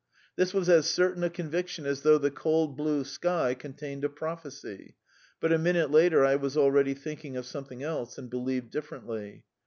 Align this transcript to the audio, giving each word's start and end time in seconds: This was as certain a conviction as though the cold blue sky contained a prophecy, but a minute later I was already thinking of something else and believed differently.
This 0.35 0.51
was 0.51 0.67
as 0.67 0.89
certain 0.89 1.23
a 1.23 1.29
conviction 1.29 1.85
as 1.85 2.01
though 2.01 2.17
the 2.17 2.31
cold 2.31 2.75
blue 2.75 3.03
sky 3.03 3.53
contained 3.53 4.03
a 4.03 4.09
prophecy, 4.09 4.95
but 5.39 5.53
a 5.53 5.59
minute 5.59 5.91
later 5.91 6.25
I 6.25 6.37
was 6.37 6.57
already 6.57 6.95
thinking 6.95 7.37
of 7.37 7.45
something 7.45 7.83
else 7.83 8.17
and 8.17 8.27
believed 8.27 8.71
differently. 8.71 9.43